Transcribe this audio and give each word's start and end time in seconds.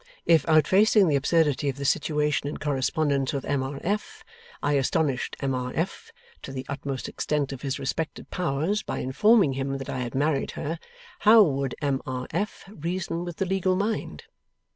If, 0.25 0.47
outfacing 0.47 1.07
the 1.09 1.15
absurdity 1.15 1.69
of 1.69 1.77
the 1.77 1.85
situation 1.85 2.47
in 2.49 2.57
correspondence 2.57 3.33
with 3.33 3.45
M. 3.45 3.61
R. 3.61 3.79
F., 3.83 4.23
I 4.63 4.73
astonished 4.73 5.37
M. 5.41 5.53
R. 5.53 5.71
F. 5.75 6.11
to 6.41 6.51
the 6.51 6.65
utmost 6.67 7.07
extent 7.07 7.51
of 7.53 7.61
his 7.61 7.77
respected 7.77 8.31
powers, 8.31 8.81
by 8.81 8.97
informing 8.97 9.53
him 9.53 9.77
that 9.77 9.91
I 9.91 9.99
had 9.99 10.15
married 10.15 10.51
her, 10.57 10.79
how 11.19 11.43
would 11.43 11.75
M. 11.83 12.01
R. 12.07 12.25
F. 12.31 12.67
reason 12.69 13.23
with 13.23 13.35
the 13.37 13.45
legal 13.45 13.75
mind? 13.75 14.23